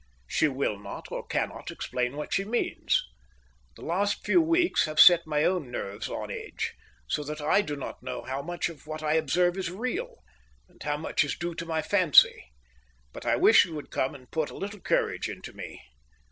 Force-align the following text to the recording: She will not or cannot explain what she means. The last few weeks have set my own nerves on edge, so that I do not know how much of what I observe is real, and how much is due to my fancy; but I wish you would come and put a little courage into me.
She 0.25 0.47
will 0.47 0.79
not 0.79 1.11
or 1.11 1.27
cannot 1.27 1.69
explain 1.69 2.15
what 2.17 2.33
she 2.33 2.43
means. 2.43 3.03
The 3.75 3.83
last 3.83 4.25
few 4.25 4.41
weeks 4.41 4.85
have 4.85 4.99
set 4.99 5.27
my 5.27 5.43
own 5.43 5.69
nerves 5.69 6.09
on 6.09 6.31
edge, 6.31 6.73
so 7.07 7.23
that 7.23 7.39
I 7.39 7.61
do 7.61 7.75
not 7.75 8.01
know 8.01 8.23
how 8.23 8.41
much 8.41 8.67
of 8.67 8.87
what 8.87 9.03
I 9.03 9.13
observe 9.13 9.57
is 9.59 9.69
real, 9.69 10.23
and 10.67 10.81
how 10.81 10.97
much 10.97 11.23
is 11.23 11.35
due 11.37 11.53
to 11.53 11.67
my 11.67 11.83
fancy; 11.83 12.45
but 13.13 13.27
I 13.27 13.35
wish 13.35 13.63
you 13.65 13.75
would 13.75 13.91
come 13.91 14.15
and 14.15 14.31
put 14.31 14.49
a 14.49 14.57
little 14.57 14.79
courage 14.79 15.29
into 15.29 15.53
me. 15.53 15.79